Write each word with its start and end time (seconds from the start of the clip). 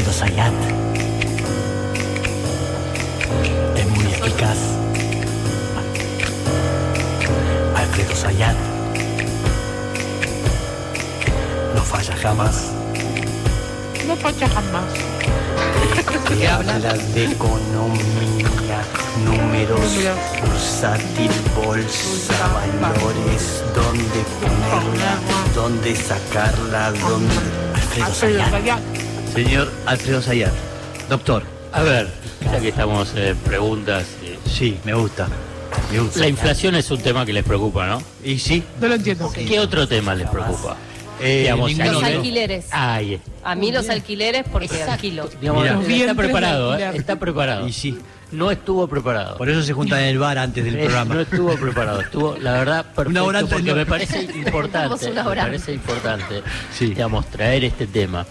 Alfredo 0.00 0.18
Sayat 0.18 0.54
es 3.76 3.86
muy 3.86 4.06
eficaz. 4.06 4.58
Alfredo 7.76 8.16
Sayat 8.16 8.56
no 11.74 11.82
falla 11.82 12.16
jamás. 12.16 12.72
No 14.06 14.16
falla 14.16 14.48
jamás. 14.48 14.84
Que 16.28 16.48
habla 16.48 16.78
de 17.14 17.24
economía, 17.26 18.80
números, 19.26 19.80
bursátil, 20.40 21.30
bolsa, 21.62 22.34
valores, 22.80 23.62
dónde 23.74 24.24
ponerla, 24.40 25.18
dónde 25.54 25.94
sacarla, 25.94 26.90
dónde... 26.92 27.34
Alfredo 27.74 28.14
Sayat. 28.14 28.99
Señor 29.34 29.70
Alfredo 29.86 30.22
Sayar. 30.22 30.52
Doctor. 31.08 31.42
A 31.72 31.82
ver, 31.82 32.08
ya 32.42 32.60
que 32.60 32.68
estamos 32.68 33.14
en 33.14 33.36
preguntas, 33.38 34.04
eh, 34.24 34.36
Sí, 34.48 34.78
me 34.84 34.92
gusta. 34.94 35.28
Me 35.92 36.00
gusta. 36.00 36.18
la 36.20 36.28
inflación 36.28 36.74
es 36.74 36.90
un 36.90 36.98
tema 37.00 37.24
que 37.24 37.32
les 37.32 37.44
preocupa, 37.44 37.86
¿no? 37.86 38.02
Y 38.24 38.38
sí. 38.38 38.62
No 38.80 38.88
lo 38.88 38.94
entiendo. 38.94 39.30
¿Qué 39.32 39.60
otro 39.60 39.86
tema 39.86 40.14
les 40.14 40.28
preocupa? 40.28 40.76
Eh, 41.22 41.40
Digamos, 41.42 41.72
Los 41.76 42.02
alquileres. 42.02 42.66
Ay, 42.70 43.20
A 43.44 43.54
mí 43.54 43.70
los 43.70 43.88
alquileres 43.88 44.44
porque 44.50 44.82
alquilo. 44.82 45.28
digamos, 45.40 45.64
Mira. 45.86 46.00
está 46.10 46.14
preparado, 46.14 46.76
¿eh? 46.76 46.90
está 46.94 47.16
preparado. 47.16 47.68
Y 47.68 47.72
sí. 47.72 47.98
No 48.32 48.50
estuvo 48.52 48.86
preparado. 48.86 49.36
Por 49.36 49.50
eso 49.50 49.60
se 49.62 49.72
juntan 49.72 50.00
en 50.00 50.06
el 50.06 50.18
bar 50.18 50.38
antes 50.38 50.64
del 50.64 50.76
Eh, 50.76 50.84
programa. 50.84 51.14
No 51.16 51.20
estuvo 51.20 51.52
preparado, 51.56 52.00
estuvo, 52.00 52.36
la 52.38 52.52
verdad, 52.52 52.84
perfecto, 52.84 53.10
Una 53.10 53.22
hora 53.24 53.40
porque 53.44 53.62
no. 53.70 53.74
me 53.74 53.86
parece 53.86 54.22
importante, 54.34 55.10
una 55.10 55.24
me 55.24 55.34
parece 55.36 55.72
importante, 55.72 56.42
Sí. 56.72 56.86
digamos, 56.86 57.26
traer 57.26 57.64
este 57.64 57.86
tema. 57.88 58.24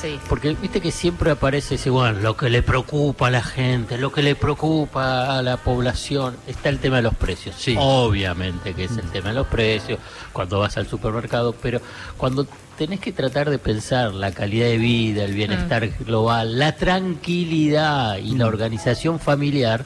Sí. 0.00 0.18
Porque 0.28 0.54
viste 0.54 0.80
que 0.80 0.90
siempre 0.90 1.30
aparece 1.30 1.76
ese, 1.76 1.90
bueno, 1.90 2.20
lo 2.20 2.36
que 2.36 2.50
le 2.50 2.62
preocupa 2.62 3.28
a 3.28 3.30
la 3.30 3.42
gente, 3.42 3.96
lo 3.96 4.12
que 4.12 4.22
le 4.22 4.34
preocupa 4.34 5.38
a 5.38 5.42
la 5.42 5.56
población, 5.56 6.36
está 6.46 6.68
el 6.68 6.78
tema 6.78 6.96
de 6.96 7.02
los 7.02 7.14
precios. 7.14 7.56
Sí. 7.58 7.76
Obviamente 7.78 8.74
que 8.74 8.84
es 8.84 8.92
el 8.92 9.10
tema 9.10 9.30
de 9.30 9.36
los 9.36 9.46
precios, 9.46 9.98
cuando 10.32 10.58
vas 10.58 10.76
al 10.76 10.86
supermercado, 10.86 11.54
pero 11.60 11.80
cuando 12.16 12.46
tenés 12.76 13.00
que 13.00 13.12
tratar 13.12 13.48
de 13.48 13.58
pensar 13.58 14.12
la 14.12 14.32
calidad 14.32 14.66
de 14.66 14.76
vida, 14.76 15.24
el 15.24 15.32
bienestar 15.32 15.88
global, 16.04 16.58
la 16.58 16.76
tranquilidad 16.76 18.18
y 18.18 18.36
la 18.36 18.46
organización 18.46 19.18
familiar, 19.18 19.84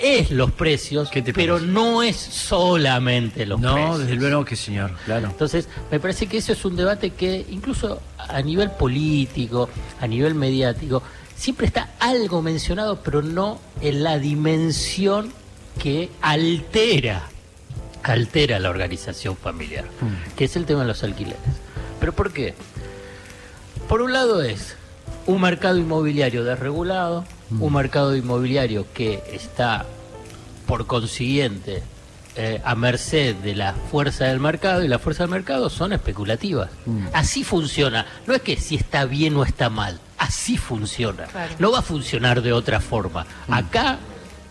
es 0.00 0.30
los 0.30 0.50
precios, 0.52 1.08
¿Qué 1.08 1.22
te 1.22 1.32
pero 1.32 1.60
no 1.60 2.02
es 2.02 2.16
solamente 2.16 3.46
los 3.46 3.60
no, 3.60 3.74
precios. 3.74 3.98
desde 4.00 4.14
luego 4.16 4.44
que 4.44 4.56
señor, 4.56 4.92
claro. 5.04 5.28
Entonces, 5.28 5.68
me 5.90 6.00
parece 6.00 6.26
que 6.26 6.38
eso 6.38 6.52
es 6.52 6.64
un 6.64 6.76
debate 6.76 7.10
que 7.10 7.46
incluso 7.50 8.00
a 8.28 8.42
nivel 8.42 8.70
político, 8.70 9.68
a 10.00 10.06
nivel 10.06 10.34
mediático, 10.34 11.02
siempre 11.36 11.66
está 11.66 11.90
algo 11.98 12.42
mencionado, 12.42 13.02
pero 13.02 13.22
no 13.22 13.60
en 13.80 14.02
la 14.02 14.18
dimensión 14.18 15.32
que 15.78 16.10
altera, 16.20 17.28
altera 18.02 18.58
la 18.58 18.70
organización 18.70 19.36
familiar, 19.36 19.84
que 20.36 20.44
es 20.44 20.56
el 20.56 20.66
tema 20.66 20.82
de 20.82 20.88
los 20.88 21.02
alquileres. 21.02 21.40
¿Pero 22.00 22.12
por 22.12 22.32
qué? 22.32 22.54
Por 23.88 24.02
un 24.02 24.12
lado 24.12 24.42
es 24.42 24.76
un 25.26 25.40
mercado 25.40 25.78
inmobiliario 25.78 26.44
desregulado, 26.44 27.24
un 27.58 27.72
mercado 27.72 28.16
inmobiliario 28.16 28.86
que 28.92 29.22
está, 29.32 29.86
por 30.66 30.86
consiguiente, 30.86 31.82
eh, 32.36 32.60
a 32.64 32.74
merced 32.74 33.36
de 33.36 33.54
la 33.54 33.74
fuerza 33.74 34.24
del 34.24 34.40
mercado 34.40 34.82
y 34.82 34.88
la 34.88 34.98
fuerza 34.98 35.22
del 35.22 35.30
mercado 35.30 35.70
son 35.70 35.92
especulativas. 35.92 36.70
Así 37.12 37.44
funciona. 37.44 38.06
No 38.26 38.34
es 38.34 38.42
que 38.42 38.56
si 38.56 38.74
está 38.74 39.04
bien 39.04 39.36
o 39.36 39.44
está 39.44 39.70
mal. 39.70 40.00
Así 40.18 40.56
funciona. 40.56 41.24
Claro. 41.24 41.54
No 41.58 41.72
va 41.72 41.80
a 41.80 41.82
funcionar 41.82 42.42
de 42.42 42.52
otra 42.52 42.80
forma. 42.80 43.26
Acá 43.48 43.98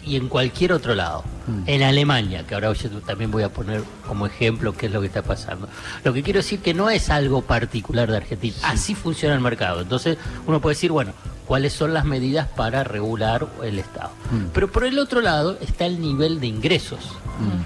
y 0.06 0.16
en 0.16 0.28
cualquier 0.28 0.74
otro 0.74 0.96
lado. 0.96 1.24
En 1.66 1.84
Alemania, 1.84 2.46
que 2.47 2.56
ahora 2.56 2.72
yo 2.72 2.90
también 3.02 3.30
voy 3.30 3.44
a 3.44 3.50
poner 3.50 3.84
como 4.08 4.25
ejemplo 4.25 4.74
qué 4.74 4.86
es 4.86 4.91
lo 4.91 5.02
que 5.02 5.08
está 5.08 5.24
pasando. 5.24 5.68
Lo 6.03 6.14
que 6.14 6.24
quiero 6.24 6.40
decir 6.40 6.59
que 6.59 6.74
no 6.74 6.90
es 6.90 7.09
algo 7.09 7.41
particular 7.41 8.09
de 8.09 8.18
Argentina. 8.18 8.56
Así 8.63 8.96
funciona 8.96 9.36
el 9.36 9.42
mercado. 9.42 9.81
Entonces 9.81 10.18
uno 10.47 10.62
puede 10.62 10.75
decir, 10.75 10.92
bueno, 10.92 11.12
¿cuáles 11.46 11.74
son 11.74 11.94
las 11.94 12.06
medidas 12.06 12.47
para 12.47 12.86
regular 12.86 13.47
el 13.62 13.78
Estado? 13.78 14.12
Pero 14.53 14.72
por 14.72 14.86
el 14.86 14.97
otro 15.00 15.19
lado 15.19 15.58
está 15.59 15.86
el 15.86 16.00
nivel 16.00 16.40
de 16.40 16.47
ingresos. 16.47 17.18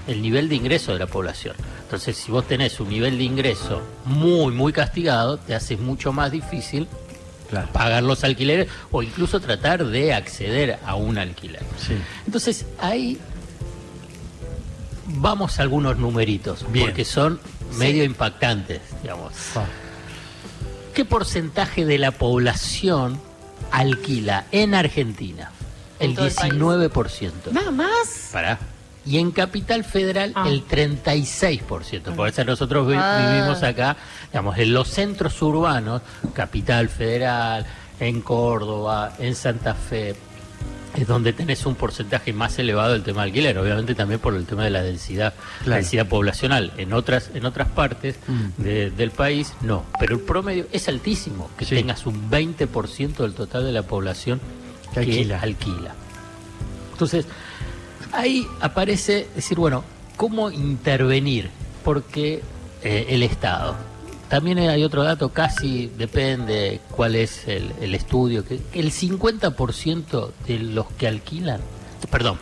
El 0.08 0.22
nivel 0.22 0.50
de 0.50 0.56
ingreso 0.56 0.94
de 0.94 1.00
la 1.00 1.08
población. 1.08 1.56
Entonces, 1.84 2.18
si 2.18 2.31
vos 2.31 2.46
tenés 2.47 2.80
un 2.80 2.90
nivel 2.90 3.18
de 3.18 3.24
ingreso 3.24 3.81
muy, 4.06 4.53
muy 4.53 4.74
castigado, 4.74 5.38
te 5.38 5.56
hace 5.56 5.78
mucho 5.78 6.12
más 6.12 6.31
difícil 6.31 6.88
Claro. 7.50 7.69
pagar 7.72 8.03
los 8.03 8.24
alquileres 8.24 8.68
o 8.91 9.02
incluso 9.03 9.40
tratar 9.40 9.85
de 9.85 10.13
acceder 10.13 10.80
a 10.85 10.96
un 10.96 11.18
alquiler. 11.18 11.62
Sí. 11.78 11.94
Entonces, 12.25 12.66
ahí 12.80 13.18
vamos 15.06 15.59
a 15.59 15.62
algunos 15.62 15.97
numeritos, 15.97 16.66
Bien. 16.72 16.88
porque 16.88 17.06
son 17.06 17.40
medio 17.78 18.03
impactantes, 18.03 18.81
digamos. 19.02 19.34
¿Qué 20.94 21.06
porcentaje 21.06 21.85
de 21.85 21.97
la 21.97 22.12
población 22.12 23.19
alquila 23.72 24.46
en 24.52 24.74
Argentina? 24.75 25.52
En 26.00 26.12
El 26.12 26.16
todo 26.16 26.28
el 26.28 26.34
país. 26.34 26.53
19%. 26.53 27.31
Nada 27.52 27.72
más. 27.72 28.29
Pará. 28.31 28.59
Y 29.07 29.19
en 29.19 29.31
Capital 29.31 29.84
Federal 29.85 30.34
Ah. 30.35 30.45
el 30.50 30.63
36%. 30.63 32.13
Por 32.16 32.28
eso 32.28 32.44
nosotros 32.44 32.88
vi- 32.88 32.95
Ah. 32.97 33.31
vivimos 33.34 33.63
acá, 33.63 33.95
digamos, 34.31 34.57
en 34.57 34.73
los 34.73 34.90
centros 34.90 35.41
urbanos, 35.41 36.01
Capital 36.34 36.90
Federal, 36.90 37.66
en 38.00 38.22
Córdoba, 38.22 39.13
en 39.19 39.34
Santa 39.35 39.73
Fe, 39.75 40.16
es 40.96 41.07
donde 41.07 41.31
tenés 41.31 41.66
un 41.66 41.75
porcentaje 41.75 42.34
más 42.34 42.57
elevado 42.59 42.94
del 42.94 43.03
tema 43.03 43.22
de 43.22 43.28
alquiler, 43.29 43.57
obviamente 43.59 43.96
también 43.96 44.19
por 44.19 44.34
el 44.35 44.46
tema 44.46 44.63
de 44.63 44.72
la 44.72 44.81
densidad, 44.84 45.34
Claro. 45.59 45.69
la 45.69 45.75
densidad 45.78 46.07
poblacional. 46.07 46.73
En 46.78 46.91
otras, 46.94 47.29
en 47.34 47.46
otras 47.46 47.69
partes 47.69 48.16
Mm. 48.28 48.62
de- 48.62 48.91
del 48.91 49.12
país, 49.12 49.53
no. 49.62 49.84
Pero 50.00 50.16
el 50.16 50.22
promedio 50.22 50.66
es 50.72 50.88
altísimo, 50.90 51.50
que 51.57 51.66
Sí. 51.66 51.75
tengas 51.75 52.06
un 52.06 52.29
20% 52.29 53.23
del 53.23 53.34
total 53.34 53.63
de 53.63 53.72
la 53.72 53.84
población 53.84 54.41
Que 54.94 55.00
alquila. 55.01 55.40
alquila. 55.40 55.94
Entonces, 56.94 57.25
ahí 58.17 58.47
aparece 58.59 59.28
decir, 59.35 59.57
bueno, 59.57 59.83
¿cómo 60.16 60.51
intervenir? 60.51 61.50
Porque 61.83 62.41
eh, 62.83 63.05
el 63.09 63.23
Estado. 63.23 63.75
También 64.28 64.59
hay 64.59 64.83
otro 64.83 65.03
dato, 65.03 65.29
casi 65.29 65.89
depende 65.97 66.81
cuál 66.91 67.16
es 67.16 67.47
el, 67.47 67.72
el 67.79 67.95
estudio, 67.95 68.44
que 68.44 68.59
el 68.73 68.91
50% 68.91 70.31
de 70.45 70.59
los 70.59 70.88
que 70.91 71.07
alquilan, 71.07 71.61
perdón, 72.11 72.38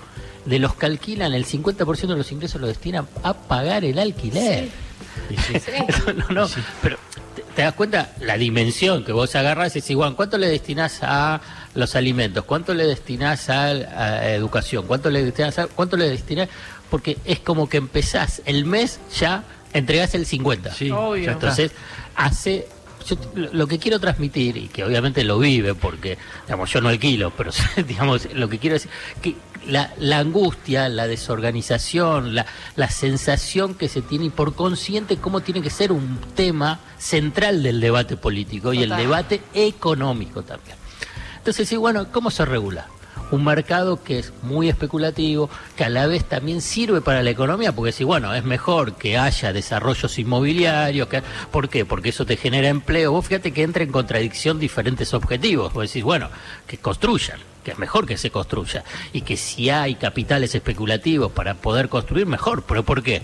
de 0.46 0.58
los 0.58 0.74
que 0.76 0.88
alquilan, 0.88 1.34
el 1.34 1.46
50% 1.46 2.08
de 2.08 2.16
los 2.16 2.32
ingresos 2.32 2.60
lo 2.60 2.66
destinan 2.66 3.08
a 3.22 3.34
pagar 3.34 3.86
el 3.86 4.00
alquiler. 4.00 4.70
Y 5.30 5.38
sí. 5.38 5.72
no, 6.30 6.48
no, 6.48 6.50
pero 6.82 6.98
te, 7.56 7.62
das 7.62 7.74
cuenta 7.74 8.12
la 8.20 8.38
dimensión 8.38 9.04
que 9.04 9.12
vos 9.12 9.36
agarras 9.36 9.76
y 9.76 9.82
decís, 9.82 9.96
Juan, 9.96 10.16
¿cuánto 10.16 10.38
le 10.38 10.48
destinás 10.48 11.00
a 11.02 11.42
los 11.74 11.96
alimentos? 11.96 12.46
¿Cuánto 12.46 12.74
le 12.74 12.86
destinás 12.86 13.50
a, 13.50 13.66
a 13.66 14.32
educación? 14.32 14.86
¿Cuánto 14.88 15.10
le 15.10 15.24
destinás 15.24 15.60
a, 15.60 15.68
cuánto 15.68 15.98
le 15.98 16.10
destinás? 16.10 16.50
Porque 16.90 17.18
es 17.26 17.40
como 17.40 17.68
que 17.68 17.78
empezás 17.78 18.42
el 18.46 18.66
mes 18.66 19.00
ya 19.18 19.44
entregás 19.74 20.16
el 20.16 20.26
50. 20.26 20.74
Sí, 20.74 20.90
Obvio. 20.92 21.32
Entonces, 21.32 21.72
hace 22.16 22.68
yo 23.06 23.18
lo 23.36 23.68
que 23.68 23.78
quiero 23.78 24.00
transmitir 24.00 24.58
y 24.58 24.68
que 24.68 24.84
obviamente 24.84 25.24
lo 25.24 25.38
vive 25.38 25.76
porque 25.76 26.18
digamos 26.48 26.72
yo 26.72 26.82
no 26.82 26.90
alquilo 26.90 27.32
pero 27.38 27.52
digamos 27.88 28.28
lo 28.34 28.50
que 28.50 28.58
quiero 28.58 28.74
decir 28.74 28.90
que 29.22 29.36
la, 29.68 29.94
la 29.98 30.20
angustia 30.20 30.90
la 30.90 31.08
desorganización 31.08 32.36
la, 32.36 32.46
la 32.76 32.90
sensación 32.90 33.76
que 33.76 33.90
se 33.90 34.02
tiene 34.02 34.26
y 34.26 34.30
por 34.30 34.56
consciente 34.56 35.18
cómo 35.18 35.42
tiene 35.42 35.62
que 35.62 35.70
ser 35.70 35.92
un 35.92 36.20
tema 36.36 36.80
central 36.98 37.64
del 37.64 37.80
debate 37.80 38.18
político 38.18 38.74
y 38.74 38.84
el 38.84 38.90
debate 38.90 39.42
económico 39.54 40.44
también. 40.44 40.78
Entonces 41.38 41.68
sí 41.68 41.78
bueno 41.78 42.12
cómo 42.12 42.32
se 42.32 42.46
regula 42.46 42.88
un 43.32 43.44
mercado 43.44 44.04
que 44.04 44.20
es 44.20 44.34
muy 44.44 44.70
especulativo, 44.70 45.50
que 45.76 45.84
a 45.84 45.90
la 45.90 46.08
vez 46.08 46.26
también 46.26 46.62
sirve 46.62 47.02
para 47.02 47.24
la 47.24 47.30
economía, 47.30 47.72
porque 47.72 47.92
si 47.92 48.04
bueno, 48.04 48.34
es 48.34 48.44
mejor 48.44 48.96
que 48.96 49.18
haya 49.18 49.54
desarrollos 49.54 50.18
inmobiliarios, 50.20 51.08
que, 51.08 51.24
¿por 51.52 51.70
qué? 51.70 51.86
Porque 51.86 52.10
eso 52.10 52.26
te 52.26 52.38
genera 52.38 52.68
empleo. 52.68 53.12
Vos 53.12 53.28
fíjate 53.28 53.52
que 53.52 53.64
entra 53.64 53.84
en 53.84 53.92
contradicción 53.92 54.60
diferentes 54.60 55.14
objetivos. 55.14 55.74
Vos 55.74 55.88
decís, 55.88 56.04
bueno, 56.04 56.30
que 56.68 56.78
construyan, 56.78 57.40
que 57.64 57.72
es 57.72 57.80
mejor 57.80 58.06
que 58.06 58.18
se 58.18 58.32
construya, 58.32 58.84
y 59.14 59.22
que 59.22 59.38
si 59.38 59.70
hay 59.70 59.96
capitales 59.96 60.56
especulativos 60.56 61.32
para 61.32 61.56
poder 61.56 61.90
construir, 61.90 62.26
mejor. 62.26 62.64
¿Pero 62.64 62.84
por 62.84 63.04
qué? 63.04 63.22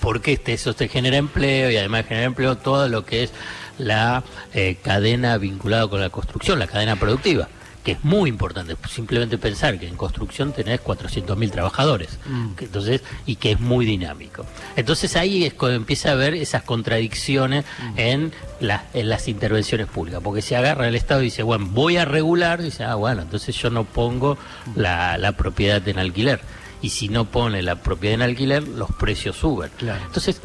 porque 0.00 0.34
este, 0.34 0.52
eso 0.52 0.74
te 0.74 0.88
genera 0.88 1.16
empleo 1.16 1.70
y 1.70 1.76
además 1.76 2.06
genera 2.06 2.26
empleo 2.26 2.56
todo 2.56 2.88
lo 2.88 3.04
que 3.04 3.24
es 3.24 3.32
la 3.78 4.22
eh, 4.54 4.76
cadena 4.82 5.36
vinculada 5.38 5.88
con 5.88 6.00
la 6.00 6.10
construcción, 6.10 6.58
la 6.58 6.66
cadena 6.66 6.96
productiva, 6.96 7.48
que 7.86 7.92
es 7.92 8.02
muy 8.04 8.28
importante. 8.28 8.74
Simplemente 8.90 9.38
pensar 9.38 9.78
que 9.78 9.86
en 9.86 9.94
construcción 9.96 10.52
tenés 10.52 10.80
400.000 10.82 11.52
trabajadores, 11.52 12.18
que 12.56 12.64
entonces 12.64 13.00
y 13.26 13.36
que 13.36 13.52
es 13.52 13.60
muy 13.60 13.86
dinámico. 13.86 14.44
Entonces 14.74 15.14
ahí 15.14 15.44
es 15.44 15.54
cuando 15.54 15.76
empieza 15.76 16.08
a 16.08 16.12
haber 16.14 16.34
esas 16.34 16.64
contradicciones 16.64 17.64
en, 17.96 18.32
la- 18.58 18.86
en 18.92 19.08
las 19.08 19.28
intervenciones 19.28 19.86
públicas, 19.86 20.20
porque 20.24 20.42
se 20.42 20.56
agarra 20.56 20.88
el 20.88 20.96
Estado 20.96 21.20
y 21.22 21.26
dice, 21.26 21.44
bueno, 21.44 21.66
voy 21.70 21.96
a 21.96 22.04
regular, 22.04 22.60
dice, 22.60 22.82
ah, 22.82 22.96
bueno, 22.96 23.22
entonces 23.22 23.54
yo 23.54 23.70
no 23.70 23.84
pongo 23.84 24.36
la, 24.74 25.16
la 25.16 25.32
propiedad 25.32 25.86
en 25.88 26.00
alquiler. 26.00 26.40
Y 26.82 26.90
si 26.90 27.08
no 27.08 27.26
pone 27.26 27.62
la 27.62 27.76
propiedad 27.76 28.14
en 28.14 28.22
alquiler, 28.22 28.66
los 28.66 28.90
precios 28.90 29.36
suben. 29.36 29.70
Claro. 29.78 30.02
Entonces, 30.06 30.40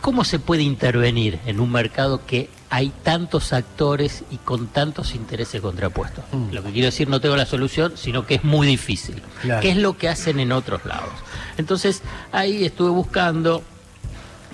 ¿cómo 0.00 0.24
se 0.24 0.38
puede 0.38 0.62
intervenir 0.62 1.40
en 1.44 1.58
un 1.58 1.72
mercado 1.72 2.24
que 2.24 2.48
hay 2.70 2.92
tantos 3.02 3.52
actores 3.52 4.24
y 4.30 4.36
con 4.36 4.66
tantos 4.68 5.14
intereses 5.14 5.60
contrapuestos? 5.60 6.24
Mm. 6.32 6.52
Lo 6.52 6.62
que 6.62 6.70
quiero 6.72 6.86
decir, 6.86 7.08
no 7.08 7.20
tengo 7.20 7.36
la 7.36 7.46
solución, 7.46 7.92
sino 7.96 8.26
que 8.26 8.34
es 8.36 8.44
muy 8.44 8.66
difícil. 8.66 9.22
Claro. 9.42 9.60
¿Qué 9.62 9.70
es 9.70 9.76
lo 9.78 9.96
que 9.96 10.08
hacen 10.08 10.38
en 10.40 10.52
otros 10.52 10.84
lados? 10.84 11.12
Entonces, 11.56 12.02
ahí 12.32 12.64
estuve 12.64 12.90
buscando 12.90 13.62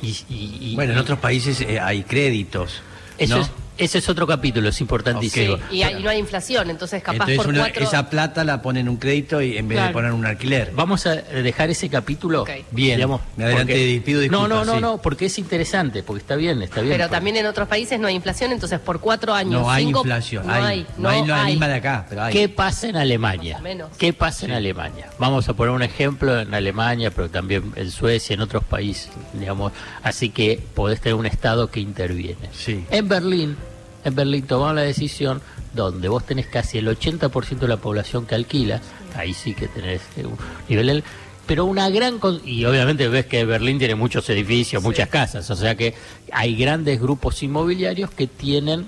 y... 0.01 0.09
y- 0.29 0.59
y- 0.61 0.75
Bueno, 0.75 0.93
en 0.93 0.99
otros 0.99 1.19
países 1.19 1.61
eh, 1.61 1.81
hay 1.81 2.03
créditos. 2.05 2.81
eso 3.19 3.37
¿no? 3.37 3.43
es, 3.43 3.51
ese 3.79 3.99
es 3.99 4.09
otro 4.09 4.27
capítulo, 4.27 4.69
es 4.69 4.81
importantísimo. 4.81 5.55
Ok. 5.55 5.61
Y, 5.73 5.83
hay- 5.83 6.03
no 6.03 6.11
hay 6.11 6.19
inflación, 6.19 6.71
entonces 6.71 7.03
capaz 7.03 7.15
Entonces 7.15 7.37
por 7.39 7.49
una- 7.49 7.61
cuatro... 7.61 7.83
esa 7.85 8.09
plata 8.11 8.45
la 8.45 8.63
ponen 8.63 8.83
en 8.83 8.89
un 8.91 8.97
crédito 8.97 9.41
y 9.43 9.57
en 9.57 9.69
vez 9.69 9.77
de 9.77 9.83
Claro. 9.83 9.93
poner 9.93 10.11
en 10.11 10.17
un 10.17 10.27
alquiler. 10.27 10.73
Vamos 10.75 11.07
a 11.07 11.15
dejar 11.15 11.71
ese 11.71 11.89
capítulo. 11.89 12.43
Ok. 12.43 12.51
Bien, 12.71 13.01
me 13.37 13.45
adelanté, 13.45 14.01
pido 14.05 14.21
disculpas, 14.21 14.49
No, 14.49 14.57
no, 14.57 14.65
no, 14.65 14.75
sí. 14.75 14.81
no, 14.81 14.99
porque 15.03 15.27
es 15.27 15.39
interesante, 15.39 16.03
porque 16.03 16.21
está 16.21 16.37
bien, 16.37 16.63
está 16.63 16.81
bien. 16.81 16.93
Pero 16.95 17.05
porque- 17.05 17.17
también 17.17 17.37
en 17.37 17.47
otros 17.47 17.69
países 17.69 17.99
no 17.99 18.07
hay 18.09 18.15
inflación, 18.15 18.53
entonces 18.53 18.79
por 18.81 19.01
cuatro 19.01 19.35
años... 19.35 19.63
No 19.63 19.71
hay 19.71 19.85
cinco- 19.87 20.01
inflación. 20.01 20.47
No 20.47 20.53
hay, 20.53 20.63
hay, 20.65 20.87
no 20.99 21.09
hay 21.09 21.27
la 21.27 21.43
hay. 21.45 21.53
misma 21.53 21.69
de 21.69 21.75
acá, 21.75 22.07
pero 22.09 22.23
hay. 22.23 22.33
¿Qué 22.33 22.49
pasa 22.49 22.89
en 22.89 22.97
Alemania? 22.97 23.59
Menos. 23.61 23.91
¿Qué 23.99 24.13
pasa 24.13 24.47
en 24.47 24.53
Alemania? 24.53 25.09
Vamos 25.19 25.49
a 25.49 25.55
poner 25.55 25.75
un 25.75 25.83
ejemplo 25.83 26.41
en 26.41 26.55
Alemania, 26.55 27.11
pero 27.11 27.29
también 27.31 27.73
en 27.77 27.91
Suecia, 27.91 28.35
en 28.35 28.41
otros 28.41 28.65
países, 28.65 29.11
digamos. 29.33 29.73
Así 30.03 30.31
que 30.31 30.61
podés 30.75 31.01
tener 31.01 31.15
un 31.15 31.27
Estado 31.27 31.71
que 31.71 31.81
interviene. 31.81 32.49
Sí. 32.53 32.85
En 32.91 33.09
Berlín, 33.09 33.57
en 34.05 34.15
Berlín 34.15 34.47
tomaron 34.47 34.77
la 34.77 34.83
decisión 34.83 35.41
donde 35.75 36.09
vos 36.09 36.25
tenés 36.25 36.47
casi 36.47 36.79
el 36.79 36.87
80% 36.87 37.59
de 37.59 37.69
la 37.69 37.79
población 37.79 38.27
que 38.27 38.35
alquila, 38.35 38.81
ahí 39.17 39.35
sí 39.35 39.55
que 39.55 39.69
tenés 39.69 40.03
eh, 40.17 40.27
un 40.27 40.37
nivel... 40.69 41.03
Pero 41.47 41.67
una 41.67 41.91
gran... 41.91 42.21
Y 42.47 42.65
obviamente 42.65 43.07
ves 43.09 43.27
que 43.27 43.45
Berlín 43.45 43.79
tiene 43.79 43.95
muchos 43.95 44.31
edificios, 44.31 44.83
muchas 44.83 45.09
casas, 45.11 45.51
o 45.51 45.57
sea 45.57 45.75
que 45.75 45.95
hay 46.33 46.57
grandes 46.57 46.99
grupos 46.99 47.43
inmobiliarios 47.43 48.11
que 48.11 48.27
tienen 48.27 48.87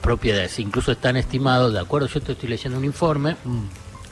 propiedades, 0.00 0.58
incluso 0.58 0.92
están 0.92 1.18
estimados, 1.18 1.74
de 1.74 1.80
acuerdo, 1.80 2.06
yo 2.06 2.22
te 2.22 2.32
estoy 2.32 2.48
leyendo 2.48 2.78
un 2.78 2.86
informe, 2.86 3.36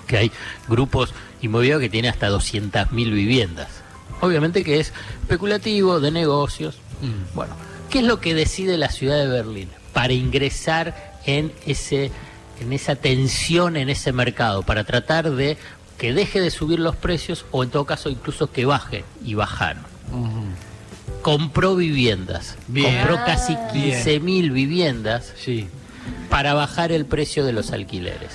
que 0.06 0.19
hay 0.19 0.32
grupos 0.69 1.14
inmobiliarios 1.41 1.81
que 1.81 1.88
tienen 1.88 2.11
hasta 2.11 2.29
200.000 2.29 2.91
viviendas. 2.91 3.69
Obviamente 4.20 4.62
que 4.62 4.79
es 4.79 4.93
especulativo, 5.23 5.99
de 5.99 6.11
negocios. 6.11 6.76
Bueno, 7.35 7.55
¿qué 7.88 8.00
es 8.00 8.05
lo 8.05 8.20
que 8.20 8.35
decide 8.35 8.76
la 8.76 8.91
ciudad 8.91 9.17
de 9.17 9.29
Berlín 9.29 9.70
para 9.97 10.13
ingresar 10.13 11.15
en 11.25 11.55
ese 11.67 12.11
en 12.61 12.75
esa 12.75 12.97
tensión 12.97 13.79
en 13.79 13.89
ese 13.89 14.13
mercado 14.13 14.63
para 14.63 14.85
tratar 14.85 15.31
de 15.31 15.57
que 15.97 16.13
deje 16.13 16.39
de 16.39 16.51
subir 16.51 16.79
los 16.79 16.97
precios 16.97 17.47
o 17.51 17.63
en 17.65 17.71
todo 17.71 17.87
caso 17.87 18.11
incluso 18.11 18.53
que 18.53 18.67
baje 18.67 19.05
y 19.25 19.33
bajaron? 19.33 19.83
Compró 21.23 21.75
viviendas, 21.77 22.57
Bien. 22.69 22.95
compró 22.99 23.25
casi 23.25 23.57
Bien. 23.73 23.99
15.000 24.05 24.53
viviendas 24.53 25.33
Sí. 25.43 25.67
para 26.29 26.53
bajar 26.53 26.93
el 26.93 27.07
precio 27.07 27.47
de 27.47 27.55
los 27.55 27.73
alquileres. 27.73 28.33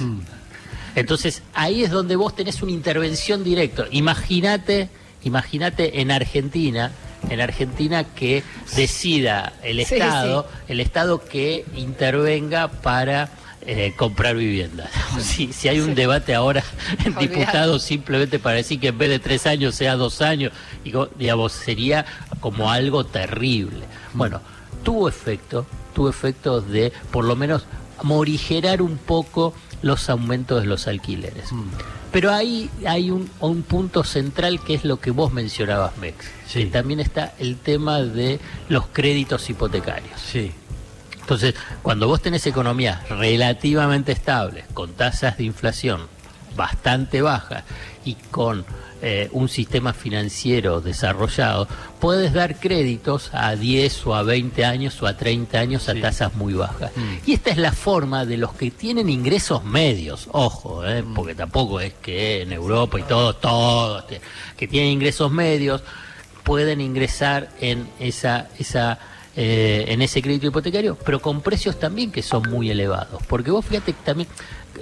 Entonces, 0.96 1.44
ahí 1.54 1.84
es 1.84 1.92
donde 1.92 2.16
vos 2.16 2.36
tenés 2.36 2.63
una 2.63 2.72
intervención 2.72 3.44
directa. 3.44 3.86
Imagínate, 3.92 4.90
imagínate 5.24 6.02
en 6.02 6.10
Argentina, 6.10 6.92
en 7.29 7.41
Argentina 7.41 8.03
que 8.03 8.44
decida 8.75 9.53
el 9.63 9.85
Sí, 9.85 9.95
Estado, 9.95 10.47
el 10.68 10.79
Estado 10.79 11.23
que 11.23 11.65
intervenga 11.75 12.69
para 12.69 13.29
eh, 13.65 13.94
comprar 13.95 14.35
viviendas. 14.35 14.89
Si, 15.19 15.51
si 15.53 15.68
hay 15.68 15.79
un 15.81 15.94
debate 15.94 16.33
ahora 16.33 16.63
en 17.06 17.15
diputados 17.15 17.83
simplemente 17.83 18.39
para 18.39 18.56
decir 18.56 18.79
que 18.79 18.88
en 18.88 18.97
vez 18.97 19.09
de 19.09 19.19
tres 19.19 19.45
años 19.45 19.75
sea 19.75 19.95
dos 19.95 20.21
años, 20.21 20.51
digo, 20.83 21.09
digamos, 21.18 21.51
sería 21.51 22.06
como 22.39 22.71
algo 22.71 23.06
terrible. 23.06 23.85
Bueno, 24.13 24.41
tuvo 24.83 25.07
efecto, 25.07 25.65
tuvo 25.94 26.09
efecto 26.09 26.62
de 26.62 26.91
por 27.12 27.25
lo 27.25 27.35
menos 27.35 27.65
morigerar 28.03 28.81
un 28.81 28.97
poco 28.97 29.53
los 29.81 30.09
aumentos 30.09 30.62
de 30.62 30.67
los 30.67 30.88
alquileres. 30.88 31.50
Pero 32.12 32.31
ahí 32.31 32.69
hay 32.86 33.10
un, 33.10 33.30
un 33.40 33.63
punto 33.63 34.04
central 34.04 34.60
que 34.62 34.74
es 34.74 34.84
lo 34.84 35.00
que 35.00 35.12
vos 35.12 35.31
mencionabas, 35.31 35.98
Mex. 35.98 36.25
Sí. 36.48 36.66
Que 36.66 36.69
también 36.72 37.00
está 37.00 37.34
el 37.40 37.58
tema 37.58 38.02
de 38.02 38.40
los 38.68 38.88
créditos 38.88 39.50
hipotecarios. 39.50 40.19
Sí. 40.19 40.52
Entonces, 41.22 41.56
cuando 41.81 42.08
vos 42.08 42.22
tenés 42.22 42.46
economías 42.48 43.08
relativamente 43.08 44.12
estables, 44.12 44.66
con 44.74 44.92
tasas 44.94 45.38
de 45.38 45.46
inflación 45.46 46.08
bastante 46.56 47.22
bajas 47.22 47.63
y 48.06 48.15
con 48.15 48.65
eh, 49.03 49.30
un 49.31 49.50
sistema 49.50 49.94
financiero 49.94 50.80
desarrollado, 50.80 51.68
puedes 52.00 52.33
dar 52.33 52.59
créditos 52.59 53.31
a 53.33 53.56
10 53.56 54.06
o 54.06 54.13
a 54.15 54.21
20 54.21 54.63
años 54.63 55.01
o 55.01 55.07
a 55.07 55.18
30 55.18 55.59
años 55.59 55.89
a 55.89 55.94
Sí. 55.94 56.01
tasas 56.01 56.36
muy 56.36 56.53
bajas. 56.53 56.92
Mm. 56.95 57.15
Y 57.25 57.33
esta 57.33 57.50
es 57.50 57.57
la 57.57 57.71
forma 57.71 58.25
de 58.25 58.38
los 58.38 58.53
que 58.53 58.69
tienen 58.69 59.09
ingresos 59.09 59.63
medios, 59.63 60.27
ojo, 60.31 60.86
eh, 60.86 61.01
Mm. 61.01 61.13
porque 61.15 61.33
tampoco 61.33 61.80
es 61.80 61.94
que 62.01 62.44
en 62.44 62.51
Europa 62.53 63.00
y 63.00 63.03
todos, 63.03 63.42
todos 63.42 64.03
que, 64.06 64.21
que 64.56 64.68
tienen 64.68 64.92
ingresos 64.92 65.31
medios, 65.31 65.81
pueden 66.44 66.80
ingresar 66.81 67.50
en 67.59 67.88
esa, 68.00 68.50
esa 68.59 69.00
eh, 69.36 69.86
en 69.88 70.01
ese 70.01 70.21
crédito 70.21 70.48
hipotecario, 70.48 70.98
pero 71.06 71.21
con 71.21 71.39
precios 71.42 71.80
también 71.80 72.12
que 72.12 72.21
son 72.21 72.50
muy 72.50 72.69
elevados. 72.69 73.24
Porque 73.30 73.50
vos 73.50 73.65
fíjate 73.65 73.94
que 73.94 74.00
también 74.03 74.27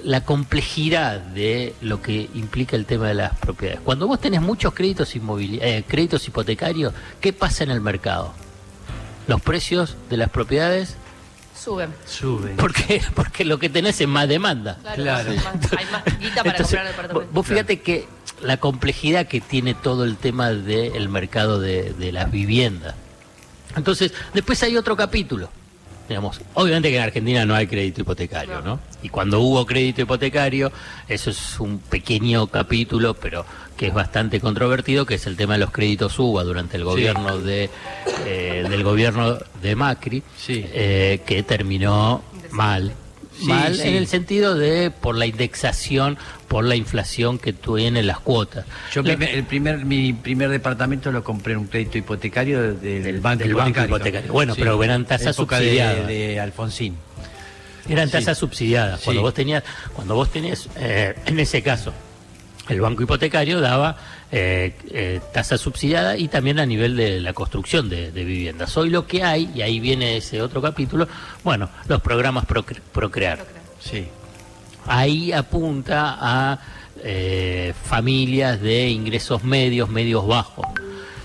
la 0.04 0.24
complejidad 0.24 1.20
de 1.20 1.74
lo 1.80 2.02
que 2.02 2.28
implica 2.34 2.76
el 2.76 2.86
tema 2.86 3.08
de 3.08 3.14
las 3.14 3.38
propiedades. 3.38 3.80
Cuando 3.84 4.06
vos 4.06 4.20
tenés 4.20 4.40
muchos 4.40 4.74
créditos 4.74 5.14
eh, 5.14 5.84
créditos 5.86 6.26
hipotecarios, 6.26 6.92
¿qué 7.20 7.32
pasa 7.32 7.64
en 7.64 7.70
el 7.70 7.80
mercado? 7.80 8.32
Los 9.26 9.40
precios 9.40 9.96
de 10.08 10.16
las 10.16 10.30
propiedades, 10.30 10.96
Suben. 11.54 11.90
Sube. 12.06 12.50
¿por 12.54 12.72
qué? 12.72 13.02
Porque 13.14 13.44
lo 13.44 13.58
que 13.58 13.68
tenés 13.68 14.00
es 14.00 14.08
más 14.08 14.26
demanda. 14.26 14.78
Claro. 14.94 15.30
Hay 15.30 15.36
más, 15.36 15.72
hay 15.76 15.86
más 15.92 16.04
guita 16.18 16.36
para 16.36 16.50
Entonces, 16.50 16.66
comprar 16.66 16.86
departamento. 16.86 17.32
vos 17.32 17.46
fíjate 17.46 17.80
que 17.80 18.08
la 18.40 18.56
complejidad 18.56 19.26
que 19.26 19.42
tiene 19.42 19.74
todo 19.74 20.04
el 20.04 20.16
tema 20.16 20.50
del 20.50 21.08
mercado 21.10 21.60
de, 21.60 21.92
de 21.92 22.12
las 22.12 22.30
viviendas. 22.30 22.94
Entonces, 23.76 24.12
después 24.32 24.62
hay 24.62 24.76
otro 24.76 24.96
capítulo. 24.96 25.50
Digamos, 26.08 26.40
obviamente 26.54 26.90
que 26.90 26.96
en 26.96 27.02
Argentina 27.02 27.44
no 27.44 27.54
hay 27.54 27.66
crédito 27.66 28.00
hipotecario, 28.00 28.62
¿no? 28.62 28.80
Y 29.02 29.08
cuando 29.08 29.40
hubo 29.40 29.64
crédito 29.66 30.02
hipotecario, 30.02 30.70
eso 31.08 31.30
es 31.30 31.58
un 31.60 31.78
pequeño 31.78 32.46
capítulo, 32.48 33.14
pero 33.14 33.44
que 33.76 33.86
es 33.88 33.94
bastante 33.94 34.40
controvertido, 34.40 35.06
que 35.06 35.14
es 35.14 35.26
el 35.26 35.36
tema 35.36 35.54
de 35.54 35.60
los 35.60 35.70
créditos 35.70 36.18
UBA 36.18 36.44
durante 36.44 36.76
el 36.76 36.84
gobierno 36.84 37.38
de 37.38 37.70
eh, 38.26 38.66
del 38.68 38.82
gobierno 38.84 39.38
de 39.62 39.74
Macri, 39.76 40.22
Sí. 40.36 40.64
eh, 40.72 41.20
que 41.26 41.42
terminó 41.42 42.22
mal. 42.50 42.92
Sí, 43.38 43.46
mal 43.46 43.80
en 43.80 43.94
el 43.94 44.06
sentido 44.06 44.54
de 44.54 44.90
por 44.90 45.16
la 45.16 45.24
indexación, 45.24 46.18
por 46.46 46.62
la 46.66 46.76
inflación 46.76 47.38
que 47.38 47.54
tienen 47.54 48.06
las 48.06 48.20
cuotas. 48.20 48.66
Yo 48.92 49.02
primer- 49.02 49.30
el 49.30 49.44
primer, 49.44 49.82
mi 49.86 50.12
primer 50.12 50.50
departamento 50.50 51.10
lo 51.10 51.24
compré 51.24 51.54
en 51.54 51.60
un 51.60 51.66
crédito 51.68 51.96
hipotecario 51.96 52.74
del, 52.74 53.02
Del- 53.02 53.20
banco, 53.20 53.44
del 53.44 53.54
banco 53.54 53.70
hipotecario. 53.70 53.96
hipotecario. 53.96 54.32
Bueno, 54.34 54.54
pero 54.58 54.84
eran 54.84 55.06
tasas 55.06 55.36
Época 55.38 55.56
de- 55.58 55.62
subsidiadas. 55.64 56.06
De, 56.06 56.38
Alfonsín. 56.40 56.96
Eran 57.88 58.06
Sí. 58.08 58.12
tasas 58.12 58.38
subsidiadas. 58.38 59.00
Cuando 59.00 59.20
Sí. 59.20 59.24
vos 59.24 59.34
tenías, 59.34 59.64
cuando 59.94 60.14
vos 60.14 60.30
tenés, 60.30 60.68
eh, 60.76 61.14
en 61.26 61.40
ese 61.40 61.62
caso, 61.62 61.92
el 62.68 62.80
banco 62.80 63.02
hipotecario 63.02 63.60
daba 63.60 63.96
eh, 64.32 64.76
eh, 64.92 65.20
tasa 65.32 65.58
subsidiada 65.58 66.16
y 66.16 66.28
también 66.28 66.60
a 66.60 66.66
nivel 66.66 66.96
de 66.96 67.20
la 67.20 67.32
construcción 67.32 67.88
de, 67.88 68.12
de 68.12 68.24
viviendas. 68.24 68.76
Hoy 68.76 68.88
lo 68.90 69.04
que 69.06 69.24
hay, 69.24 69.50
y 69.56 69.62
ahí 69.62 69.80
viene 69.80 70.16
ese 70.18 70.40
otro 70.40 70.62
capítulo, 70.62 71.08
bueno, 71.42 71.68
los 71.88 72.00
programas 72.00 72.46
Procre- 72.46 72.80
Procrear. 72.92 73.44
Sí. 73.80 74.06
Ahí 74.86 75.32
apunta 75.32 76.16
a 76.20 76.58
eh, 77.02 77.74
familias 77.84 78.60
de 78.60 78.88
ingresos 78.90 79.42
medios, 79.42 79.88
medios 79.88 80.24
bajos. 80.26 80.66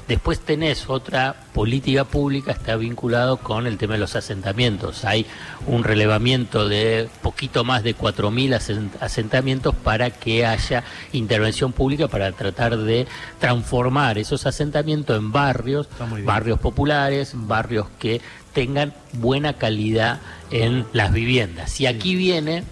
Después 0.08 0.40
tenés 0.40 0.88
otra 0.88 1.36
política 1.54 2.04
pública, 2.04 2.52
está 2.52 2.76
vinculado 2.76 3.38
con 3.38 3.66
el 3.66 3.78
tema 3.80 3.94
de 3.94 4.00
los 4.00 4.16
asentamientos. 4.16 5.04
Hay 5.04 5.26
un 5.66 5.84
relevamiento 5.84 6.70
de 6.70 7.10
poquito 7.24 7.64
más 7.64 7.82
de 7.82 7.96
4.000 7.96 8.54
asen- 8.54 8.90
asentamientos 9.00 9.74
para 9.74 10.12
que 10.12 10.46
haya 10.46 10.84
intervención 11.12 11.74
pública 11.74 12.08
para 12.08 12.32
tratar 12.34 12.78
de 12.78 13.08
transformar 13.40 14.20
esos 14.20 14.46
asentamientos 14.46 15.18
en 15.18 15.32
barrios, 15.32 15.88
barrios 16.24 16.60
populares, 16.60 17.32
barrios 17.34 17.88
que 17.98 18.22
tengan 18.54 18.94
buena 19.14 19.54
calidad 19.54 20.20
en 20.52 20.86
las 20.94 21.12
viviendas. 21.14 21.82
Y 21.82 21.88
aquí 21.88 22.16
viene 22.16 22.64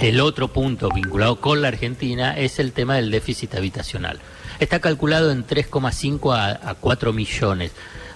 El 0.00 0.20
otro 0.20 0.48
punto 0.48 0.90
vinculado 0.94 1.40
con 1.40 1.62
la 1.62 1.68
Argentina 1.68 2.36
es 2.36 2.58
el 2.58 2.72
tema 2.72 2.96
del 2.96 3.10
déficit 3.10 3.54
habitacional. 3.54 4.18
Está 4.60 4.80
calculado 4.80 5.30
en 5.30 5.46
3,5 5.46 6.34
a, 6.34 6.70
a 6.70 6.74
4 6.74 7.12
millones 7.12 7.72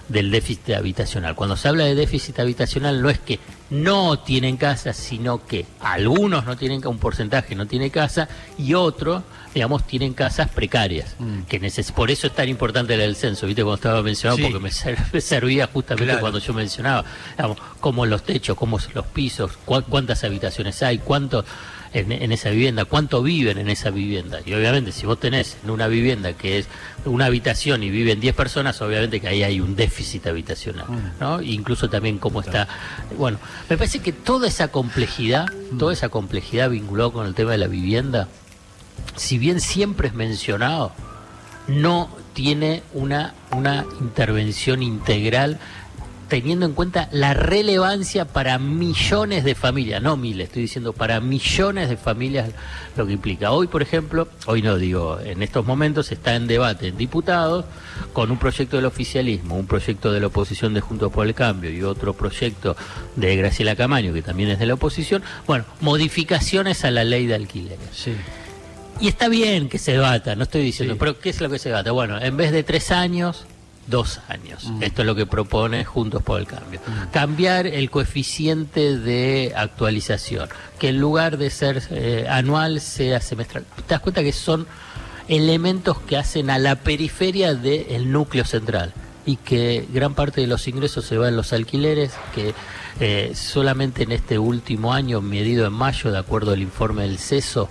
del 0.09 0.29
déficit 0.31 0.71
habitacional. 0.71 1.35
Cuando 1.35 1.55
se 1.55 1.69
habla 1.69 1.85
de 1.85 1.95
déficit 1.95 2.37
habitacional 2.39 3.01
no 3.01 3.09
es 3.09 3.19
que 3.19 3.39
no 3.69 4.19
tienen 4.19 4.57
casa, 4.57 4.91
sino 4.91 5.45
que 5.45 5.65
algunos 5.79 6.45
no 6.45 6.57
tienen 6.57 6.85
un 6.85 6.97
porcentaje 6.97 7.55
no 7.55 7.65
tiene 7.65 7.89
casa 7.91 8.27
y 8.57 8.73
otros, 8.73 9.23
digamos, 9.53 9.87
tienen 9.87 10.13
casas 10.13 10.49
precarias. 10.49 11.15
Mm. 11.17 11.43
Que 11.43 11.59
neces 11.59 11.93
por 11.93 12.11
eso 12.11 12.27
es 12.27 12.33
tan 12.35 12.49
importante 12.49 12.93
el 13.01 13.15
censo, 13.15 13.45
¿viste? 13.47 13.61
Cuando 13.63 13.75
estaba 13.75 14.03
mencionado, 14.03 14.37
Sí. 14.37 14.43
porque 14.43 14.59
me, 14.59 14.71
ser- 14.71 14.97
me 15.13 15.21
servía 15.21 15.67
justamente 15.71 16.05
Claro. 16.11 16.19
cuando 16.19 16.39
yo 16.39 16.53
mencionaba, 16.53 17.05
digamos, 17.37 17.57
cómo 17.79 18.05
los 18.05 18.23
techos, 18.23 18.57
cómo 18.57 18.79
los 18.93 19.05
pisos, 19.05 19.51
cua- 19.65 19.85
cuántas 19.87 20.25
habitaciones 20.25 20.83
hay, 20.83 20.97
cuánto 20.97 21.45
en, 21.93 22.11
en 22.11 22.31
esa 22.31 22.49
vivienda, 22.49 22.85
cuánto 22.85 23.21
viven 23.21 23.57
en 23.57 23.69
esa 23.69 23.89
vivienda. 23.89 24.39
Y 24.45 24.53
obviamente 24.53 24.91
si 24.91 25.05
vos 25.05 25.19
tenés 25.19 25.57
en 25.63 25.71
una 25.71 25.87
vivienda 25.87 26.33
que 26.33 26.59
es 26.59 26.67
una 27.05 27.25
habitación 27.25 27.83
y 27.83 27.89
viven 27.89 28.19
10 28.19 28.35
personas, 28.35 28.81
obviamente 28.81 29.19
que 29.19 29.27
ahí 29.27 29.43
hay 29.43 29.59
un 29.59 29.75
déficit 29.75 30.27
habitacional, 30.27 30.85
¿no? 31.19 31.41
Incluso 31.41 31.89
también 31.89 32.17
cómo 32.17 32.41
está... 32.41 32.67
Bueno, 33.17 33.39
me 33.69 33.77
parece 33.77 33.99
que 33.99 34.13
toda 34.13 34.47
esa 34.47 34.69
complejidad, 34.69 35.47
toda 35.77 35.93
esa 35.93 36.09
complejidad 36.09 36.69
vinculada 36.69 37.11
con 37.11 37.27
el 37.27 37.33
tema 37.33 37.51
de 37.51 37.57
la 37.57 37.67
vivienda, 37.67 38.27
si 39.15 39.37
bien 39.37 39.59
siempre 39.59 40.07
es 40.07 40.13
mencionado, 40.13 40.93
no 41.67 42.09
tiene 42.33 42.83
una, 42.93 43.33
una 43.51 43.85
intervención 43.99 44.81
integral 44.81 45.59
teniendo 46.31 46.65
en 46.65 46.71
cuenta 46.71 47.09
la 47.11 47.33
relevancia 47.33 48.23
para 48.23 48.57
millones 48.57 49.43
de 49.43 49.53
familias, 49.53 50.01
no 50.01 50.15
miles, 50.15 50.47
estoy 50.47 50.61
diciendo 50.61 50.93
para 50.93 51.19
millones 51.19 51.89
de 51.89 51.97
familias 51.97 52.51
lo 52.95 53.05
que 53.05 53.11
implica. 53.11 53.51
Hoy, 53.51 53.67
por 53.67 53.81
ejemplo, 53.81 54.29
hoy 54.45 54.61
no 54.61 54.77
digo, 54.77 55.19
en 55.19 55.43
estos 55.43 55.65
momentos 55.65 56.09
está 56.13 56.33
en 56.37 56.47
debate 56.47 56.87
en 56.87 56.95
diputados 56.95 57.65
con 58.13 58.31
un 58.31 58.37
proyecto 58.37 58.77
del 58.77 58.85
oficialismo, 58.85 59.57
un 59.57 59.67
proyecto 59.67 60.09
de 60.13 60.21
la 60.21 60.27
oposición 60.27 60.73
de 60.73 60.79
Juntos 60.79 61.11
por 61.11 61.27
el 61.27 61.33
Cambio 61.33 61.69
y 61.69 61.83
otro 61.83 62.13
proyecto 62.13 62.77
de 63.17 63.35
Graciela 63.35 63.75
Camaño, 63.75 64.13
que 64.13 64.21
también 64.21 64.51
es 64.51 64.59
de 64.59 64.67
la 64.67 64.75
oposición, 64.75 65.21
bueno, 65.47 65.65
modificaciones 65.81 66.85
a 66.85 66.91
la 66.91 67.03
ley 67.03 67.25
de 67.27 67.35
alquileres. 67.35 67.89
Sí. 67.91 68.13
Y 69.01 69.09
está 69.09 69.27
bien 69.27 69.67
que 69.67 69.79
se 69.79 69.91
debata, 69.91 70.33
no 70.37 70.43
estoy 70.43 70.61
diciendo, 70.61 70.93
Sí. 70.93 70.97
pero 70.97 71.19
¿qué 71.19 71.29
es 71.29 71.41
lo 71.41 71.49
que 71.49 71.59
se 71.59 71.67
debata? 71.67 71.91
Bueno, 71.91 72.21
en 72.21 72.37
vez 72.37 72.53
de 72.53 72.63
tres 72.63 72.89
años, 72.91 73.45
dos 73.87 74.19
años. 74.27 74.65
Mm. 74.65 74.83
Esto 74.83 75.01
es 75.01 75.05
lo 75.05 75.15
que 75.15 75.25
propone 75.25 75.85
Juntos 75.85 76.23
por 76.23 76.39
el 76.39 76.47
Cambio. 76.47 76.79
Cambiar 77.11 77.67
el 77.67 77.89
coeficiente 77.89 78.97
de 78.97 79.53
actualización, 79.55 80.49
que 80.79 80.89
en 80.89 80.99
lugar 80.99 81.37
de 81.37 81.49
ser 81.49 81.83
eh, 81.89 82.27
anual 82.29 82.81
sea 82.81 83.19
semestral. 83.21 83.65
¿Te 83.87 83.93
das 83.95 84.01
cuenta 84.01 84.23
que 84.23 84.33
son 84.33 84.67
elementos 85.27 85.99
que 86.01 86.17
hacen 86.17 86.49
a 86.49 86.59
la 86.59 86.75
periferia 86.75 87.53
del 87.53 88.11
núcleo 88.11 88.45
central? 88.45 88.93
y 89.25 89.35
que 89.35 89.87
gran 89.93 90.15
parte 90.15 90.41
de 90.41 90.47
los 90.47 90.67
ingresos 90.67 91.05
se 91.05 91.17
va 91.17 91.29
en 91.29 91.35
los 91.35 91.53
alquileres, 91.53 92.13
que 92.33 92.53
eh, 92.99 93.33
solamente 93.35 94.03
en 94.03 94.11
este 94.11 94.39
último 94.39 94.93
año, 94.93 95.21
medido 95.21 95.67
en 95.67 95.73
mayo, 95.73 96.11
de 96.11 96.17
acuerdo 96.17 96.53
al 96.53 96.61
informe 96.61 97.03
del 97.03 97.19
CESO, 97.19 97.69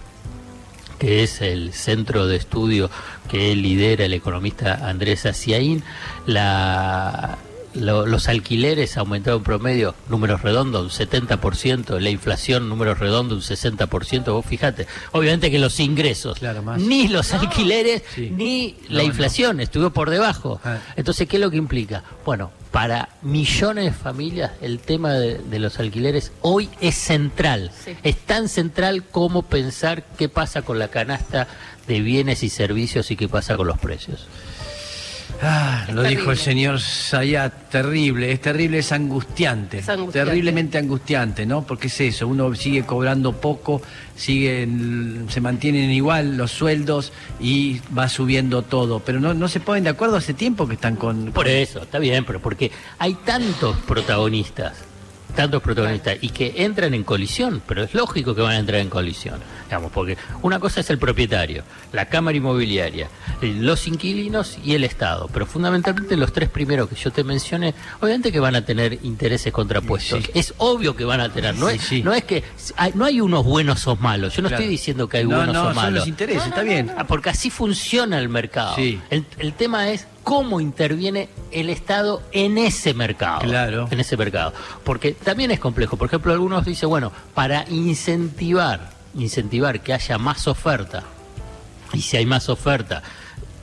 que 1.00 1.24
es 1.24 1.40
el 1.40 1.72
centro 1.72 2.26
de 2.28 2.36
estudio 2.36 2.90
que 3.28 3.56
lidera 3.56 4.04
el 4.04 4.12
economista 4.12 4.88
Andrés 4.88 5.26
Aciaín, 5.26 5.82
la, 6.26 7.38
lo- 7.74 8.06
los 8.06 8.28
alquileres 8.28 8.96
aumentaron 8.96 9.38
en 9.40 9.44
promedio, 9.44 9.94
números 10.08 10.42
redondos, 10.42 10.82
un 10.82 10.90
70%, 10.90 11.98
la 12.00 12.10
inflación, 12.10 12.68
números 12.68 12.98
redondos, 12.98 13.38
un 13.50 13.56
60%. 13.56 14.32
Vos 14.32 14.44
fíjate, 14.46 14.86
obviamente 15.12 15.50
que 15.50 15.58
los 15.58 15.78
ingresos, 15.80 16.38
Claro, 16.38 16.62
más. 16.62 16.80
ni 16.80 17.08
los 17.08 17.32
alquileres, 17.32 18.02
Sí. 18.14 18.30
ni 18.34 18.72
No, 18.88 18.96
la 18.96 19.02
no. 19.02 19.08
inflación, 19.08 19.60
estuvo 19.60 19.90
por 19.90 20.10
debajo. 20.10 20.60
Ah. 20.64 20.78
Entonces, 20.96 21.28
¿qué 21.28 21.36
es 21.36 21.40
lo 21.40 21.50
que 21.50 21.56
implica? 21.58 22.02
Bueno, 22.24 22.50
para 22.70 23.08
millones 23.22 23.84
de 23.86 23.92
familias 23.92 24.52
el 24.60 24.78
tema 24.78 25.12
de, 25.14 25.38
de 25.38 25.58
los 25.58 25.78
alquileres 25.80 26.32
hoy 26.40 26.68
es 26.80 26.94
central. 26.94 27.70
Sí. 27.84 27.96
Es 28.02 28.16
tan 28.18 28.48
central 28.48 29.04
como 29.04 29.42
pensar 29.42 30.04
qué 30.16 30.28
pasa 30.28 30.62
con 30.62 30.78
la 30.78 30.88
canasta 30.88 31.48
de 31.88 32.00
bienes 32.00 32.42
y 32.44 32.48
servicios 32.48 33.10
y 33.10 33.16
qué 33.16 33.28
pasa 33.28 33.56
con 33.56 33.66
los 33.66 33.78
precios. 33.78 34.26
Ah, 35.42 35.84
lo 35.88 36.02
terrible. 36.02 36.08
dijo 36.20 36.30
el 36.32 36.36
señor 36.36 36.80
Sayat, 36.80 37.70
terrible, 37.70 38.30
es 38.30 38.40
terrible, 38.42 38.78
es 38.78 38.92
angustiante, 38.92 39.78
Es 39.78 39.88
angustiante. 39.88 40.28
terriblemente 40.30 40.76
angustiante, 40.76 41.46
¿no? 41.46 41.62
Porque 41.62 41.86
es 41.86 41.98
eso, 42.00 42.28
uno 42.28 42.54
sigue 42.54 42.84
cobrando 42.84 43.32
poco, 43.32 43.80
siguen, 44.14 45.26
se 45.30 45.40
mantienen 45.40 45.90
igual 45.90 46.36
los 46.36 46.50
sueldos 46.50 47.12
y 47.40 47.80
va 47.96 48.08
subiendo 48.10 48.60
todo, 48.62 49.00
pero 49.00 49.18
no, 49.18 49.32
no 49.32 49.48
se 49.48 49.60
ponen 49.60 49.84
de 49.84 49.90
acuerdo 49.90 50.16
hace 50.16 50.34
tiempo 50.34 50.68
que 50.68 50.74
están 50.74 50.96
con... 50.96 51.32
Por 51.32 51.48
eso, 51.48 51.82
está 51.82 51.98
bien, 51.98 52.24
pero 52.26 52.40
porque 52.40 52.70
hay 52.98 53.14
tantos 53.24 53.76
protagonistas, 53.78 54.74
tantos 55.30 55.62
protagonistas, 55.62 56.16
y 56.20 56.28
que 56.30 56.54
entran 56.64 56.94
en 56.94 57.04
colisión, 57.04 57.62
pero 57.66 57.82
es 57.84 57.94
lógico 57.94 58.34
que 58.34 58.42
van 58.42 58.52
a 58.52 58.58
entrar 58.58 58.80
en 58.80 58.88
colisión, 58.90 59.40
digamos, 59.64 59.90
porque 59.92 60.16
una 60.42 60.58
cosa 60.58 60.80
es 60.80 60.90
el 60.90 60.98
propietario, 60.98 61.62
la 61.92 62.06
Cámara 62.06 62.36
Inmobiliaria, 62.36 63.08
los 63.42 63.86
inquilinos 63.86 64.58
y 64.64 64.74
el 64.74 64.84
Estado, 64.84 65.28
pero 65.32 65.46
fundamentalmente 65.46 66.16
los 66.16 66.32
tres 66.32 66.48
primeros 66.48 66.88
que 66.88 66.94
yo 66.96 67.10
te 67.10 67.24
mencioné, 67.24 67.74
obviamente 68.00 68.32
que 68.32 68.40
van 68.40 68.54
a 68.56 68.64
tener 68.64 68.98
intereses 69.02 69.52
contrapuestos. 69.52 70.24
Sí. 70.24 70.30
Es 70.34 70.54
obvio 70.58 70.94
que 70.96 71.04
van 71.04 71.20
a 71.20 71.32
tener, 71.32 71.54
no, 71.56 71.68
Sí, 71.70 71.76
es, 71.76 71.82
sí. 71.82 72.02
no 72.02 72.12
es 72.12 72.24
que 72.24 72.42
hay, 72.76 72.92
no 72.94 73.04
hay 73.04 73.20
unos 73.20 73.44
buenos 73.44 73.86
o 73.86 73.96
malos, 73.96 74.34
yo 74.36 74.42
no 74.42 74.48
Claro. 74.48 74.62
estoy 74.62 74.70
diciendo 74.72 75.08
que 75.08 75.18
hay 75.18 75.24
no, 75.26 75.36
buenos 75.36 75.54
no, 75.54 75.62
o 75.62 75.66
son 75.66 75.76
malos. 75.76 75.98
los 76.00 76.08
intereses, 76.08 76.46
está 76.46 76.62
bien. 76.62 76.90
Ah, 76.96 77.04
Porque 77.04 77.30
así 77.30 77.50
funciona 77.50 78.18
el 78.18 78.28
mercado. 78.28 78.76
El, 78.76 79.24
el 79.38 79.52
tema 79.54 79.90
es 79.90 80.06
cómo 80.22 80.60
interviene 80.60 81.28
el 81.50 81.70
Estado 81.70 82.22
en 82.32 82.58
ese 82.58 82.94
mercado. 82.94 83.40
Claro. 83.40 83.88
En 83.90 84.00
ese 84.00 84.16
mercado. 84.16 84.52
Porque 84.84 85.12
también 85.12 85.50
es 85.50 85.60
complejo. 85.60 85.96
Por 85.96 86.08
ejemplo, 86.08 86.32
algunos 86.32 86.64
dicen, 86.64 86.88
bueno, 86.88 87.12
para 87.34 87.64
incentivar, 87.68 88.90
incentivar 89.14 89.80
que 89.80 89.92
haya 89.92 90.18
más 90.18 90.46
oferta, 90.48 91.02
y 91.92 92.00
si 92.02 92.16
hay 92.16 92.26
más 92.26 92.48
oferta, 92.48 93.02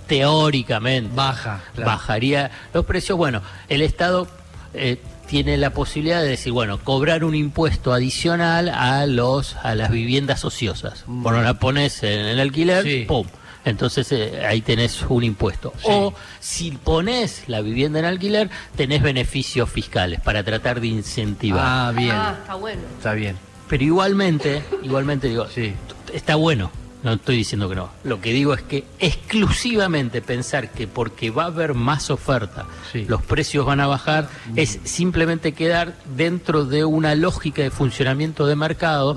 teóricamente 0.08 1.12
Baja, 1.16 1.62
claro. 1.76 1.92
bajaría 1.92 2.52
los 2.74 2.86
precios. 2.86 3.18
Bueno, 3.18 3.42
el 3.70 3.82
Estado 3.82 4.28
eh, 4.74 5.00
tiene 5.28 5.58
la 5.58 5.72
posibilidad 5.72 6.22
de 6.22 6.30
decir, 6.30 6.54
bueno, 6.54 6.80
cobrar 6.80 7.24
un 7.24 7.36
impuesto 7.36 7.94
adicional 7.94 8.70
a 8.70 9.06
los 9.06 9.56
a 9.58 9.76
las 9.76 9.92
viviendas 9.92 10.44
ociosas. 10.46 11.04
Mm. 11.08 11.24
Bueno, 11.24 11.42
la 11.42 11.56
pones 11.56 12.02
en 12.04 12.26
el 12.26 12.40
alquiler, 12.40 12.84
Sí. 12.84 13.06
¡pum! 13.08 13.28
Entonces 13.66 14.12
eh, 14.12 14.46
ahí 14.46 14.62
tenés 14.62 15.02
un 15.10 15.24
impuesto. 15.24 15.74
Sí. 15.80 15.86
O 15.90 16.14
si 16.40 16.72
pones 16.72 17.44
la 17.48 17.62
vivienda 17.62 18.00
en 18.00 18.06
alquiler, 18.06 18.50
tenés 18.76 19.02
beneficios 19.02 19.70
fiscales 19.70 20.22
para 20.22 20.44
tratar 20.44 20.80
de 20.82 20.88
incentivar. 20.88 21.64
Ah, 21.66 21.92
bien, 21.96 22.12
Ah, 22.16 22.36
está 22.42 22.56
bueno. 22.56 22.82
está 22.98 23.14
bien. 23.14 23.36
Pero 23.68 23.84
igualmente, 23.84 24.64
igualmente 24.84 25.28
digo, 25.28 25.48
Sí. 25.48 25.74
está 26.14 26.36
bueno. 26.36 26.72
No 27.04 27.14
estoy 27.14 27.38
diciendo 27.38 27.70
que 27.70 27.76
no. 27.76 27.90
Lo 28.04 28.20
que 28.22 28.34
digo 28.34 28.54
es 28.56 28.62
que 28.64 28.84
exclusivamente 29.00 30.22
pensar 30.22 30.72
que 30.72 30.88
porque 30.88 31.30
va 31.30 31.44
a 31.44 31.48
haber 31.48 31.74
más 31.76 32.10
oferta, 32.10 32.66
Sí. 32.92 33.06
los 33.08 33.22
precios 33.22 33.66
van 33.66 33.80
a 33.82 33.88
bajar, 33.88 34.30
es 34.56 34.80
simplemente 34.84 35.52
quedar 35.54 35.96
dentro 36.16 36.66
de 36.66 36.86
una 36.86 37.14
lógica 37.16 37.62
de 37.62 37.70
funcionamiento 37.70 38.48
de 38.48 38.56
mercado 38.56 39.16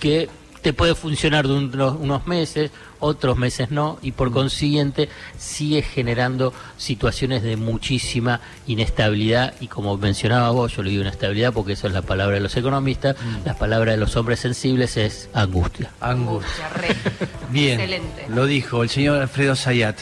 que 0.00 0.30
te 0.62 0.72
puede 0.72 0.94
funcionar 0.94 1.46
de 1.46 1.54
unos, 1.54 2.26
meses, 2.26 2.70
otros 3.00 3.36
meses 3.36 3.70
no, 3.70 3.98
y 4.02 4.12
por 4.12 4.32
consiguiente 4.32 5.08
sigue 5.38 5.82
generando 5.82 6.52
situaciones 6.76 7.42
de 7.42 7.56
muchísima 7.56 8.40
inestabilidad 8.66 9.54
y 9.60 9.68
como 9.68 9.96
mencionaba 9.96 10.50
vos, 10.50 10.76
yo 10.76 10.82
le 10.82 10.90
digo 10.90 11.02
inestabilidad 11.02 11.52
porque 11.52 11.72
esa 11.72 11.86
es 11.86 11.92
la 11.92 12.02
palabra 12.02 12.34
de 12.34 12.40
los 12.40 12.56
economistas, 12.56 13.16
la 13.44 13.54
palabra 13.54 13.92
de 13.92 13.98
los 13.98 14.16
hombres 14.16 14.40
sensibles 14.40 14.96
es 14.96 15.28
angustia. 15.32 15.90
Angustia. 16.00 16.68
Re. 16.70 16.96
Bien, 17.50 17.80
Excelente. 17.80 18.26
lo 18.28 18.46
dijo 18.46 18.82
el 18.82 18.88
señor 18.88 19.20
Alfredo 19.20 19.54
Sayat. 19.54 19.96